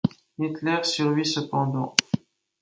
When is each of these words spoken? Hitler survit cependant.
Hitler 0.39 0.83
survit 0.83 1.25
cependant. 1.27 1.95